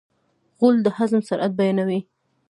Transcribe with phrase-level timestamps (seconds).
[0.57, 1.99] غول د هضم سرعت بیانوي.